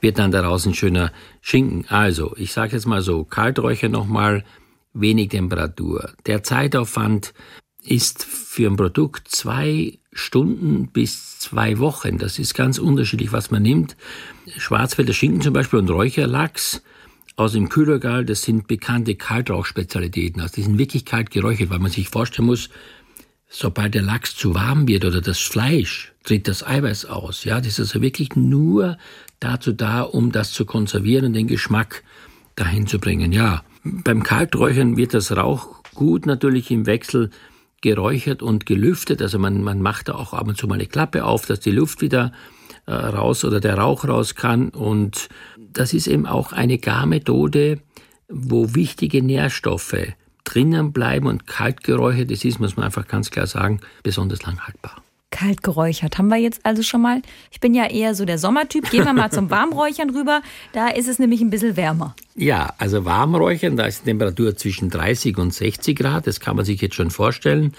[0.00, 1.86] wird dann daraus ein schöner Schinken.
[1.88, 4.44] Also, ich sage jetzt mal so, Kalträucher nochmal,
[4.92, 6.12] wenig Temperatur.
[6.26, 7.34] Der Zeitaufwand
[7.84, 12.18] ist für ein Produkt zwei Stunden bis zwei Wochen.
[12.18, 13.96] Das ist ganz unterschiedlich, was man nimmt.
[14.56, 16.82] Schwarzwälder Schinken zum Beispiel und Räucherlachs
[17.36, 20.40] aus dem Kühlregal, das sind bekannte Kaltrauchspezialitäten.
[20.40, 22.70] Also die sind wirklich kalt geräuchert, weil man sich vorstellen muss,
[23.48, 27.44] sobald der Lachs zu warm wird oder das Fleisch, tritt das Eiweiß aus.
[27.44, 28.98] Ja, das ist also wirklich nur
[29.40, 32.04] dazu da, um das zu konservieren und den Geschmack
[32.54, 33.32] dahin zu bringen.
[33.32, 37.30] Ja, beim Kalträuchern wird das Rauchgut natürlich im Wechsel
[37.84, 39.20] geräuchert und gelüftet.
[39.20, 41.70] Also man, man macht da auch ab und zu mal eine Klappe auf, dass die
[41.70, 42.32] Luft wieder
[42.86, 44.70] äh, raus oder der Rauch raus kann.
[44.70, 47.78] Und das ist eben auch eine Garmethode,
[48.28, 53.46] wo wichtige Nährstoffe drinnen bleiben und kalt geräuchert, das ist, muss man einfach ganz klar
[53.46, 55.03] sagen, besonders lang haltbar.
[55.34, 57.20] Kalt geräuchert haben wir jetzt also schon mal.
[57.50, 58.88] Ich bin ja eher so der Sommertyp.
[58.90, 60.42] Gehen wir mal zum Warmräuchern rüber.
[60.72, 62.14] Da ist es nämlich ein bisschen wärmer.
[62.36, 66.28] Ja, also Warmräuchern, da ist die Temperatur zwischen 30 und 60 Grad.
[66.28, 67.72] Das kann man sich jetzt schon vorstellen.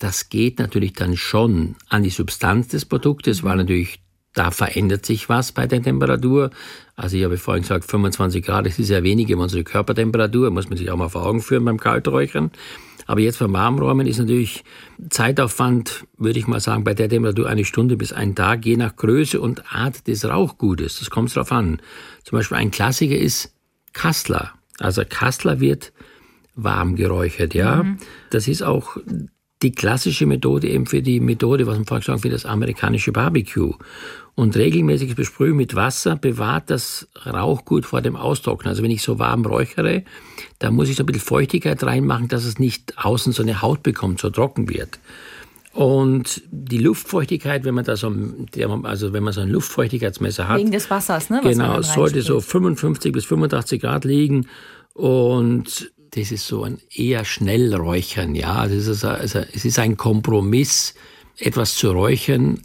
[0.00, 4.00] Das geht natürlich dann schon an die Substanz des Produktes, weil natürlich
[4.34, 6.50] da verändert sich was bei der Temperatur.
[6.94, 10.76] Also ich habe vorhin gesagt, 25 Grad, das ist ja weniger unsere Körpertemperatur, muss man
[10.76, 12.50] sich auch mal vor Augen führen beim Kalträuchern.
[13.06, 14.64] Aber jetzt beim Warmräumen ist natürlich
[15.10, 18.96] Zeitaufwand, würde ich mal sagen, bei der Temperatur eine Stunde bis ein Tag, je nach
[18.96, 20.98] Größe und Art des Rauchgutes.
[20.98, 21.80] Das kommt drauf an.
[22.24, 23.54] Zum Beispiel ein Klassiker ist
[23.92, 24.52] Kassler.
[24.78, 25.92] Also Kassler wird
[26.54, 27.82] warm geräuchert, ja.
[27.82, 27.98] Mhm.
[28.30, 28.96] Das ist auch
[29.62, 33.72] die klassische Methode eben für die Methode, was man vorhin gesagt für das amerikanische Barbecue.
[34.34, 38.68] Und regelmäßiges Besprühen mit Wasser bewahrt das Rauchgut vor dem Austrocknen.
[38.68, 40.04] Also wenn ich so warm räuchere,
[40.58, 43.82] da muss ich so ein bisschen Feuchtigkeit reinmachen, dass es nicht außen so eine Haut
[43.82, 44.98] bekommt, so trocken wird.
[45.74, 48.12] Und die Luftfeuchtigkeit, wenn man da so,
[48.82, 50.58] also wenn man so ein Luftfeuchtigkeitsmesser hat.
[50.58, 51.40] Wegen des Wassers, ne?
[51.42, 54.48] Genau, sollte so 55 bis 85 Grad liegen.
[54.92, 58.54] Und das ist so ein eher Schnellräuchern, ja.
[58.54, 60.94] Also es, ist, also es ist ein Kompromiss,
[61.38, 62.60] etwas zu räuchern,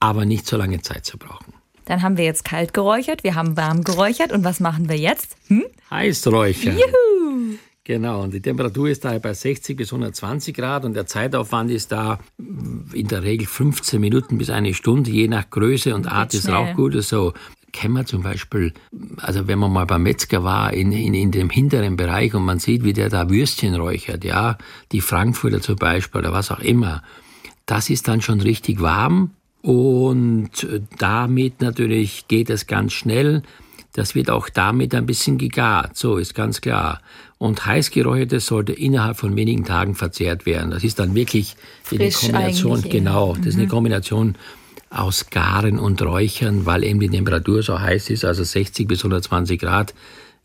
[0.00, 1.54] aber nicht so lange Zeit zu brauchen.
[1.84, 5.36] Dann haben wir jetzt kalt geräuchert, wir haben warm geräuchert und was machen wir jetzt?
[5.46, 5.64] Hm?
[5.90, 6.76] Heiß räuchern.
[6.76, 7.56] Juhu!
[7.84, 11.90] Genau, und die Temperatur ist da bei 60 bis 120 Grad und der Zeitaufwand ist
[11.90, 16.50] da in der Regel 15 Minuten bis eine Stunde, je nach Größe und Art des
[16.50, 17.08] Rauchgutes.
[17.08, 17.32] So
[17.72, 18.72] kennen wir zum Beispiel,
[19.18, 22.58] also wenn man mal beim Metzger war, in, in, in dem hinteren Bereich und man
[22.58, 24.58] sieht, wie der da Würstchen räuchert, ja,
[24.92, 27.02] die Frankfurter zum Beispiel oder was auch immer,
[27.66, 30.50] das ist dann schon richtig warm und
[30.98, 33.42] damit natürlich geht es ganz schnell.
[33.92, 37.00] Das wird auch damit ein bisschen gegart, so ist ganz klar.
[37.38, 40.70] Und heißgeräuchertes sollte innerhalb von wenigen Tagen verzehrt werden.
[40.70, 43.70] Das ist dann wirklich Frisch eine Kombination, genau, das ist eine mhm.
[43.70, 44.34] Kombination
[44.90, 49.60] aus Garen und Räuchern, weil eben die Temperatur so heiß ist, also 60 bis 120
[49.60, 49.94] Grad,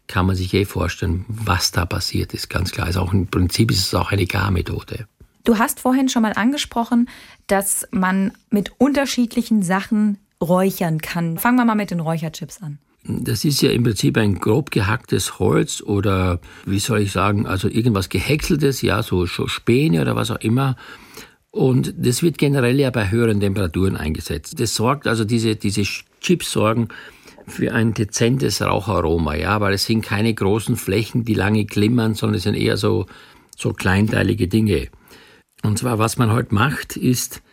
[0.08, 2.50] kann man sich eh vorstellen, was da passiert ist.
[2.50, 2.88] Ganz klar.
[2.88, 5.08] Also auch im Prinzip ist es auch eine Garmethode.
[5.44, 7.10] Du hast vorhin schon mal angesprochen,
[7.48, 11.38] dass man mit unterschiedlichen Sachen räuchern kann.
[11.38, 12.80] Fangen wir mal mit den Räucherchips an.
[13.06, 17.68] Das ist ja im Prinzip ein grob gehacktes Holz oder wie soll ich sagen, also
[17.68, 20.78] irgendwas gehäckseltes, ja, so, so Späne oder was auch immer.
[21.54, 24.60] Und das wird generell ja bei höheren Temperaturen eingesetzt.
[24.60, 25.84] Das sorgt, also diese, diese
[26.20, 26.88] Chips sorgen
[27.46, 32.38] für ein dezentes Raucharoma, ja, weil es sind keine großen Flächen, die lange glimmern, sondern
[32.38, 33.06] es sind eher so,
[33.56, 34.88] so kleinteilige Dinge.
[35.62, 37.44] Und zwar, was man heute macht, ist,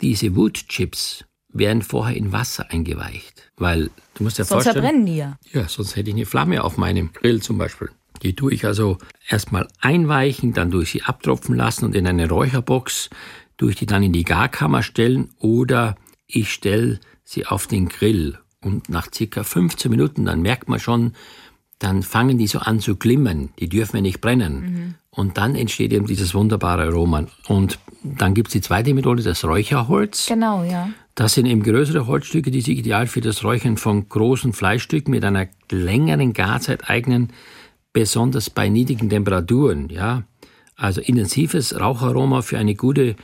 [0.00, 3.52] diese Woodchips werden vorher in Wasser eingeweicht.
[3.56, 4.82] Weil, du musst dir sonst vorstellen.
[4.82, 5.38] verbrennen die ja.
[5.52, 7.90] Ja, sonst hätte ich eine Flamme auf meinem Grill zum Beispiel.
[8.22, 8.98] Die tue ich also
[9.28, 13.10] erstmal einweichen, dann tue ich sie abtropfen lassen und in eine Räucherbox
[13.56, 18.38] tue ich die dann in die Garkammer stellen oder ich stelle sie auf den Grill.
[18.60, 21.12] Und nach circa 15 Minuten, dann merkt man schon,
[21.78, 23.50] dann fangen die so an zu glimmen.
[23.58, 24.60] Die dürfen ja nicht brennen.
[24.60, 24.94] Mhm.
[25.10, 27.26] Und dann entsteht eben dieses wunderbare Aroma.
[27.48, 30.26] Und dann gibt es die zweite Methode, das Räucherholz.
[30.26, 30.88] Genau, ja.
[31.14, 35.24] Das sind eben größere Holzstücke, die sich ideal für das Räuchern von großen Fleischstücken mit
[35.24, 37.32] einer längeren Garzeit eignen,
[37.96, 39.88] besonders bei niedrigen Temperaturen.
[39.88, 40.24] Ja,
[40.76, 43.16] also intensives Raucharoma für eine gute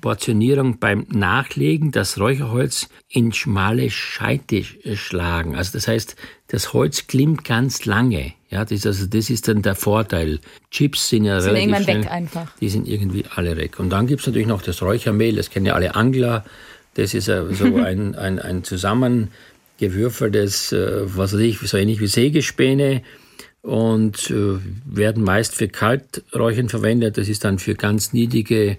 [0.00, 5.56] Portionierung beim Nachlegen das Räucherholz in schmale Scheite schlagen.
[5.56, 8.32] Also das heißt, das Holz glimmt ganz lange.
[8.48, 10.40] Ja, das, also das ist dann der Vorteil.
[10.70, 12.50] Chips sind ja sind relativ irgendwann schnell, weg einfach.
[12.62, 13.78] Die sind irgendwie alle weg.
[13.78, 16.46] Und dann gibt's natürlich noch das Räuchermehl, das kennen ja alle Angler.
[16.94, 22.06] Das ist ja so ein, ein, ein zusammengewürfeltes, äh, was weiß ich, so ähnlich wie
[22.06, 23.02] Sägespäne
[23.64, 27.16] und äh, werden meist für Kalträuchern verwendet.
[27.16, 28.76] Das ist dann für ganz niedrige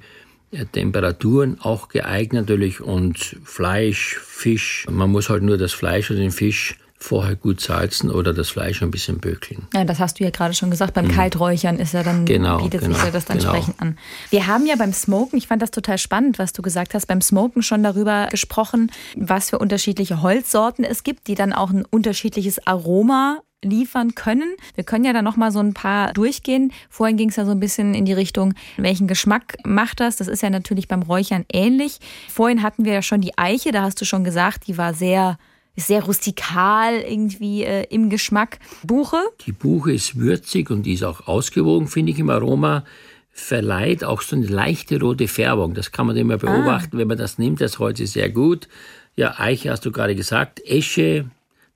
[0.72, 4.86] Temperaturen auch geeignet natürlich und Fleisch, Fisch.
[4.90, 8.82] Man muss halt nur das Fleisch oder den Fisch vorher gut salzen oder das Fleisch
[8.82, 9.68] ein bisschen bökeln.
[9.74, 10.94] Ja, das hast du ja gerade schon gesagt.
[10.94, 13.54] Beim Kalträuchern ist ja dann, Genau, bietet genau, sich ja das dann genau.
[13.54, 13.98] entsprechend an.
[14.30, 17.22] Wir haben ja beim Smoken, ich fand das total spannend, was du gesagt hast, beim
[17.22, 22.66] Smoken schon darüber gesprochen, was für unterschiedliche Holzsorten es gibt, die dann auch ein unterschiedliches
[22.66, 24.56] Aroma liefern können.
[24.76, 26.72] Wir können ja da noch mal so ein paar durchgehen.
[26.90, 30.18] Vorhin ging es ja so ein bisschen in die Richtung, welchen Geschmack macht das?
[30.18, 32.00] Das ist ja natürlich beim Räuchern ähnlich.
[32.30, 35.38] Vorhin hatten wir ja schon die Eiche, da hast du schon gesagt, die war sehr
[35.78, 38.60] sehr rustikal irgendwie äh, im Geschmack.
[38.84, 42.86] Buche, Die Buche ist würzig und die ist auch ausgewogen, finde ich, im Aroma.
[43.32, 45.74] Verleiht auch so eine leichte rote Färbung.
[45.74, 47.60] Das kann man immer beobachten, wenn man das nimmt.
[47.60, 48.70] Das Holz ist sehr gut.
[49.18, 50.62] Ja, Eiche hast du gerade gesagt.
[50.66, 51.26] Esche,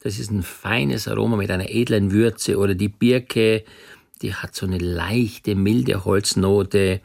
[0.01, 2.57] das ist ein feines Aroma mit einer edlen Würze.
[2.57, 3.63] Oder die Birke,
[4.21, 7.01] die hat so eine leichte, milde Holznote.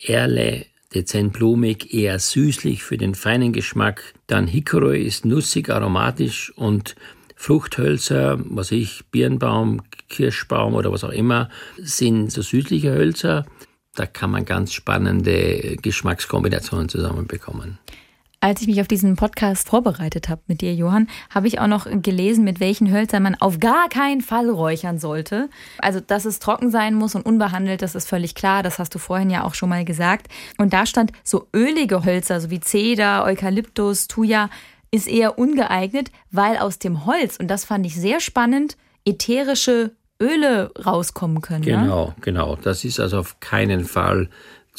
[0.00, 4.14] Erle, dezent blumig, eher süßlich für den feinen Geschmack.
[4.26, 6.96] Dann Hickory ist nussig, aromatisch und
[7.36, 13.46] Fruchthölzer, was ich, Birnbaum, Kirschbaum oder was auch immer, sind so süßliche Hölzer.
[13.94, 17.78] Da kann man ganz spannende Geschmackskombinationen zusammenbekommen.
[18.40, 21.86] Als ich mich auf diesen Podcast vorbereitet habe mit dir, Johann, habe ich auch noch
[21.90, 25.48] gelesen, mit welchen Hölzern man auf gar keinen Fall räuchern sollte.
[25.78, 28.62] Also, dass es trocken sein muss und unbehandelt, das ist völlig klar.
[28.62, 30.28] Das hast du vorhin ja auch schon mal gesagt.
[30.56, 34.50] Und da stand so ölige Hölzer, so wie Zeder, Eukalyptus, Thuja,
[34.92, 39.90] ist eher ungeeignet, weil aus dem Holz, und das fand ich sehr spannend, ätherische
[40.22, 41.64] Öle rauskommen können.
[41.64, 41.72] Ne?
[41.72, 42.56] Genau, genau.
[42.56, 44.28] Das ist also auf keinen Fall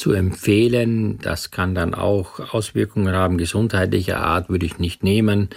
[0.00, 1.18] zu empfehlen.
[1.18, 5.50] Das kann dann auch Auswirkungen haben, gesundheitlicher Art würde ich nicht nehmen.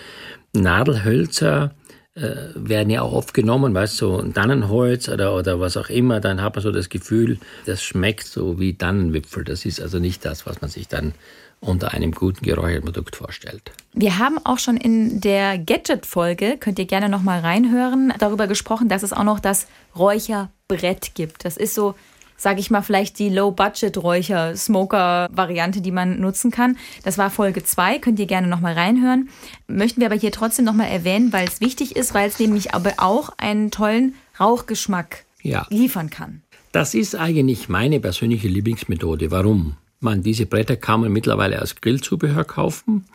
[0.54, 1.74] Nadelhölzer
[2.16, 5.90] äh, werden ja auch oft genommen, weißt du, so ein Tannenholz oder, oder was auch
[5.90, 9.44] immer, dann hat man so das Gefühl, das schmeckt so wie Tannenwipfel.
[9.44, 11.14] Das ist also nicht das, was man sich dann
[11.60, 13.72] unter einem guten Geräucherprodukt vorstellt.
[13.94, 18.90] Wir haben auch schon in der Gadget-Folge, könnt ihr gerne noch mal reinhören, darüber gesprochen,
[18.90, 21.46] dass es auch noch das Räucherbrett gibt.
[21.46, 21.96] Das ist so,
[22.44, 26.78] sage ich mal, vielleicht die Low-Budget-Räucher-Smoker-Variante, die man nutzen kann.
[27.04, 29.30] Das war Folge 2, könnt ihr gerne noch mal reinhören.
[29.68, 32.74] Möchten wir aber hier trotzdem noch mal erwähnen, weil es wichtig ist, weil es nämlich
[32.74, 35.66] aber auch einen tollen Rauchgeschmack Ja.
[35.70, 36.42] liefern kann.
[36.72, 39.32] Das ist eigentlich meine persönliche Lieblingsmethode.
[39.32, 39.78] Warum?
[40.00, 43.06] Man, diese Bretter kann man mittlerweile als Grillzubehör kaufen.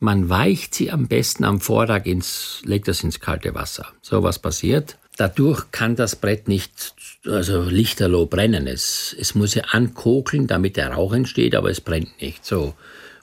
[0.00, 3.86] Man weicht sie am besten am Vortag ins, legt das ins kalte Wasser.
[4.02, 4.98] So was passiert.
[5.16, 6.94] Dadurch kann das Brett nicht,
[7.26, 8.66] also lichterloh brennen.
[8.66, 12.44] Es, es muss ja ankokeln, damit der Rauch entsteht, aber es brennt nicht.
[12.44, 12.74] So.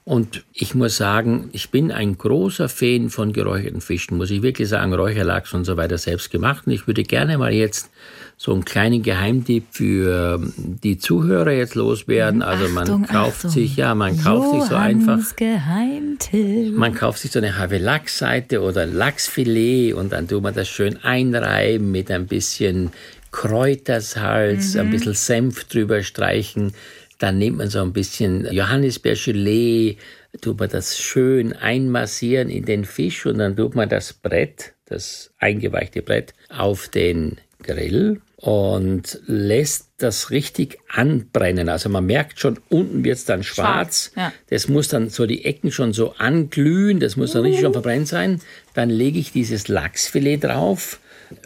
[0.03, 4.67] Und ich muss sagen, ich bin ein großer Fan von geräucherten Fischen, muss ich wirklich
[4.67, 6.65] sagen, Räucherlachs und so weiter selbst gemacht.
[6.65, 7.91] Und ich würde gerne mal jetzt
[8.35, 12.41] so einen kleinen Geheimtipp für die Zuhörer jetzt loswerden.
[12.41, 13.51] Also man Achtung, kauft Achtung.
[13.51, 16.75] sich, ja, man kauft sich so einfach Geheimtipp.
[16.75, 21.91] man kauft sich so eine Havelachsseite oder Lachsfilet und dann tut man das schön einreiben
[21.91, 22.89] mit ein bisschen
[23.31, 26.73] Kräutersalz, ein bisschen Senf drüber streichen.
[27.17, 29.97] Dann nimmt man so ein bisschen Johannisbeergelee,
[30.41, 35.31] tut man das schön einmassieren in den Fisch und dann tut man das Brett, das
[35.37, 41.69] eingeweichte Brett, auf den Grill und lässt das richtig anbrennen.
[41.69, 44.11] Also man merkt schon, unten wird es dann schwarz.
[44.13, 44.33] schwarz ja.
[44.49, 48.07] Das muss dann so die Ecken schon so anglühen, das muss dann richtig schon verbrennt
[48.07, 48.41] sein.
[48.73, 50.99] Dann lege ich dieses Lachsfilet drauf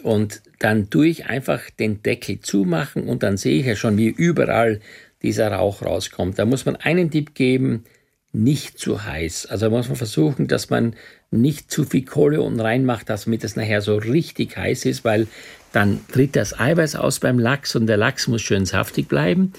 [0.04, 4.08] und dann tue ich einfach den Deckel zumachen und dann sehe ich ja schon, wie
[4.08, 4.80] überall
[5.22, 6.40] dieser Rauch rauskommt.
[6.40, 7.84] Da muss man einen Tipp geben,
[8.34, 9.46] nicht zu heiß.
[9.46, 10.96] Also muss man versuchen, dass man
[11.30, 15.28] nicht zu viel Kohle unten reinmacht, damit es nachher so richtig heiß ist, weil
[15.72, 19.54] dann tritt das Eiweiß aus beim Lachs und der Lachs muss schön saftig bleiben.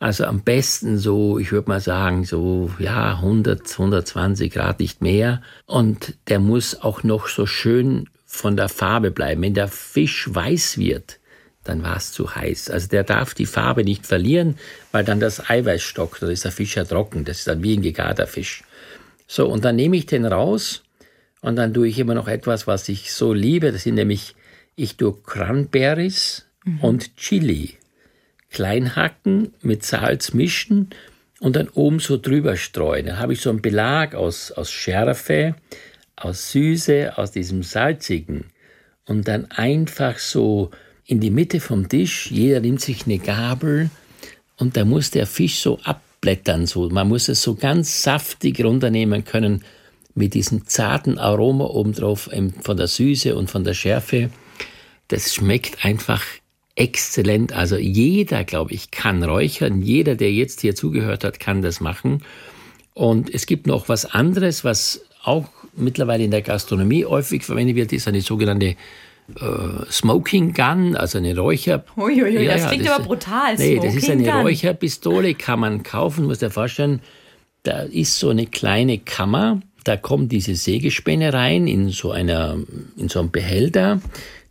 [0.00, 5.40] Also am besten so, ich würde mal sagen, so, ja, 100, 120 Grad, nicht mehr.
[5.66, 9.42] Und der muss auch noch so schön von der Farbe bleiben.
[9.42, 11.18] Wenn der Fisch weiß wird,
[11.64, 12.70] dann war es zu heiß.
[12.70, 14.58] Also der darf die Farbe nicht verlieren,
[14.92, 16.22] weil dann das Eiweiß stockt.
[16.22, 17.24] Dann ist der Fisch ja trocken.
[17.24, 18.62] Das ist dann wie ein gegarter Fisch.
[19.26, 20.84] So, und dann nehme ich den raus
[21.40, 23.72] und dann tue ich immer noch etwas, was ich so liebe.
[23.72, 24.36] Das sind nämlich,
[24.76, 26.80] ich tue Cranberries mhm.
[26.80, 27.76] und Chili.
[28.50, 30.90] Klein hacken, mit Salz mischen
[31.40, 33.06] und dann oben so drüber streuen.
[33.06, 35.54] Dann habe ich so einen Belag aus, aus Schärfe,
[36.20, 38.44] aus Süße, aus diesem Salzigen.
[39.06, 40.70] Und dann einfach so
[41.06, 42.30] in die Mitte vom Tisch.
[42.30, 43.90] Jeder nimmt sich eine Gabel
[44.58, 46.66] und da muss der Fisch so abblättern.
[46.66, 46.88] So.
[46.90, 49.64] Man muss es so ganz saftig runternehmen können
[50.14, 52.28] mit diesem zarten Aroma obendrauf
[52.60, 54.30] von der Süße und von der Schärfe.
[55.08, 56.22] Das schmeckt einfach
[56.74, 57.52] exzellent.
[57.52, 59.80] Also jeder, glaube ich, kann räuchern.
[59.80, 62.22] Jeder, der jetzt hier zugehört hat, kann das machen.
[62.94, 65.48] Und es gibt noch was anderes, was auch
[65.78, 68.76] mittlerweile in der Gastronomie häufig verwendet wird, ist eine sogenannte äh,
[69.90, 71.84] Smoking Gun, also eine Räucher.
[71.96, 73.56] Uiuiui, ja, das klingt das, aber brutal.
[73.56, 74.40] Nee, Smoking das ist eine Gun.
[74.42, 77.00] Räucherpistole, kann man kaufen, muss dir vorstellen.
[77.62, 82.58] Da ist so eine kleine Kammer, da kommt diese Sägespäne rein in so einer,
[82.96, 84.00] in so einem Behälter.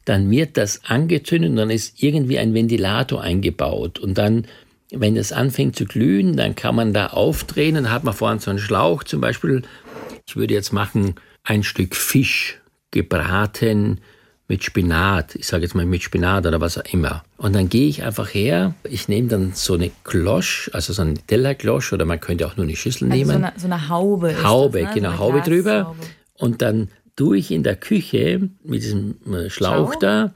[0.05, 3.99] Dann wird das angezündet und dann ist irgendwie ein Ventilator eingebaut.
[3.99, 4.45] Und dann,
[4.91, 7.75] wenn das anfängt zu glühen, dann kann man da aufdrehen.
[7.75, 9.63] Dann hat man vorne so einen Schlauch zum Beispiel.
[10.27, 12.59] Ich würde jetzt machen ein Stück Fisch
[12.91, 14.01] gebraten
[14.49, 17.23] mit Spinat, ich sage jetzt mal mit Spinat oder was auch immer.
[17.37, 21.15] Und dann gehe ich einfach her, ich nehme dann so eine Klosch, also so eine
[21.15, 23.31] Tellerklosch oder man könnte auch nur eine Schüssel also nehmen.
[23.31, 24.43] So eine, so eine Haube.
[24.43, 24.95] Haube, das, ne?
[24.95, 25.95] genau, so Haube drüber.
[26.33, 29.99] Und dann tue ich in der Küche mit diesem äh, Schlauch Schau.
[29.99, 30.33] da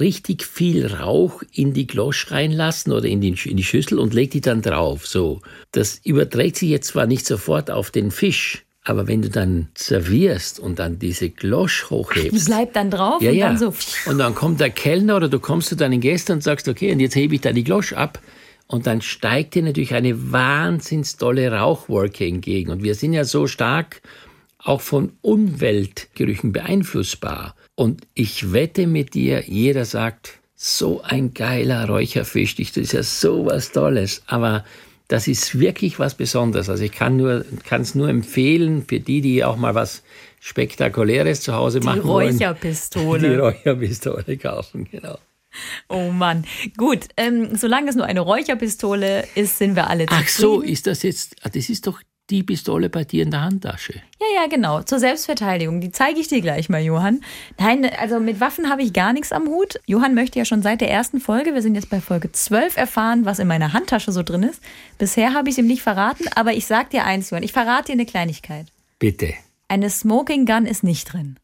[0.00, 4.30] richtig viel Rauch in die Klosch reinlassen oder in die, in die Schüssel und lege
[4.30, 5.06] die dann drauf.
[5.06, 9.68] So, das überträgt sich jetzt zwar nicht sofort auf den Fisch, aber wenn du dann
[9.74, 12.32] servierst und dann diese Glosch hochhebst.
[12.32, 13.46] Die bleibt dann drauf ja, und ja.
[13.48, 13.74] dann so.
[14.06, 17.00] Und dann kommt der Kellner oder du kommst zu deinen Gästen und sagst, okay, und
[17.00, 18.20] jetzt hebe ich da die Glosch ab.
[18.66, 22.70] Und dann steigt dir natürlich eine wahnsinns tolle Rauchwolke entgegen.
[22.70, 24.02] Und wir sind ja so stark
[24.58, 27.54] auch von Umweltgerüchen beeinflussbar.
[27.74, 33.46] Und ich wette mit dir, jeder sagt, so ein geiler Räucherfisch, das ist ja so
[33.46, 34.22] was Tolles.
[34.26, 34.64] Aber
[35.08, 36.68] das ist wirklich was Besonderes.
[36.68, 40.02] Also ich kann nur, kann es nur empfehlen für die, die auch mal was
[40.40, 42.38] Spektakuläres zu Hause die machen wollen.
[42.38, 43.28] Die Räucherpistole.
[43.30, 45.18] Die Räucherpistole kaufen, genau.
[45.88, 46.44] Oh Mann.
[46.76, 50.24] Gut, ähm, solange es nur eine Räucherpistole ist, sind wir alle zufrieden.
[50.26, 53.42] Ach so, ist das jetzt, ah, das ist doch die Pistole bei dir in der
[53.42, 53.94] Handtasche.
[54.20, 54.82] Ja, ja, genau.
[54.82, 55.80] Zur Selbstverteidigung.
[55.80, 57.20] Die zeige ich dir gleich mal, Johann.
[57.58, 59.80] Nein, also mit Waffen habe ich gar nichts am Hut.
[59.86, 63.24] Johann möchte ja schon seit der ersten Folge, wir sind jetzt bei Folge 12, erfahren,
[63.24, 64.62] was in meiner Handtasche so drin ist.
[64.98, 67.42] Bisher habe ich es ihm nicht verraten, aber ich sag dir eins, Johann.
[67.42, 68.66] Ich verrate dir eine Kleinigkeit.
[68.98, 69.34] Bitte.
[69.68, 71.36] Eine Smoking Gun ist nicht drin.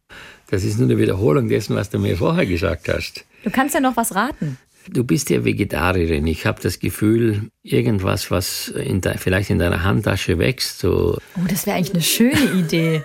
[0.50, 3.24] Das ist nur eine Wiederholung dessen, was du mir vorher gesagt hast.
[3.44, 4.58] Du kannst ja noch was raten.
[4.92, 6.26] Du bist ja Vegetarierin.
[6.26, 10.80] Ich habe das Gefühl, irgendwas, was in de, vielleicht in deiner Handtasche wächst.
[10.80, 11.18] So.
[11.36, 13.02] Oh, das wäre eigentlich eine schöne Idee.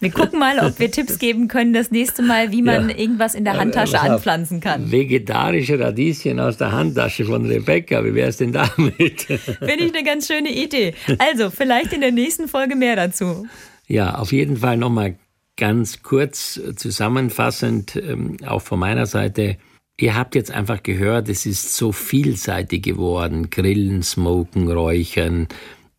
[0.00, 2.96] Wir gucken mal, ob wir Tipps geben können das nächste Mal, wie man ja.
[2.96, 4.90] irgendwas in der Handtasche anpflanzen kann.
[4.90, 9.22] Vegetarische Radieschen aus der Handtasche von Rebecca, wie wäre es denn damit?
[9.22, 10.94] Finde ich eine ganz schöne Idee.
[11.18, 13.46] Also, vielleicht in der nächsten Folge mehr dazu.
[13.86, 15.14] Ja, auf jeden Fall nochmal
[15.56, 19.56] ganz kurz zusammenfassend, ähm, auch von meiner Seite.
[20.02, 23.50] Ihr habt jetzt einfach gehört, es ist so vielseitig geworden.
[23.50, 25.46] Grillen, Smoken, Räuchern.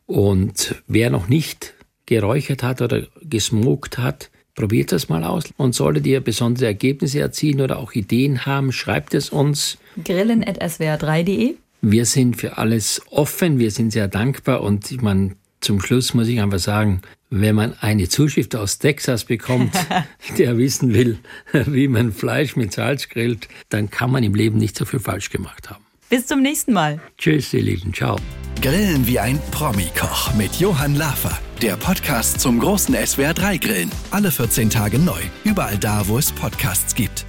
[0.05, 1.73] Und wer noch nicht
[2.05, 5.45] geräuchert hat oder gesmokt hat, probiert das mal aus.
[5.55, 9.77] Und solltet ihr besondere Ergebnisse erzielen oder auch Ideen haben, schreibt es uns.
[10.03, 16.13] grillen.swr3.de Wir sind für alles offen, wir sind sehr dankbar und ich meine, zum Schluss
[16.13, 19.73] muss ich einfach sagen, wenn man eine Zuschrift aus Texas bekommt,
[20.37, 21.17] der wissen will,
[21.51, 25.29] wie man Fleisch mit Salz grillt, dann kann man im Leben nicht so viel falsch
[25.29, 25.83] gemacht haben.
[26.09, 27.01] Bis zum nächsten Mal.
[27.17, 27.91] Tschüss, ihr Lieben.
[27.91, 28.17] Ciao.
[28.61, 31.39] Grillen wie ein Promi-Koch mit Johann Lafer.
[31.61, 33.91] Der Podcast zum großen SWR3 Grillen.
[34.11, 35.21] Alle 14 Tage neu.
[35.43, 37.25] Überall da, wo es Podcasts gibt.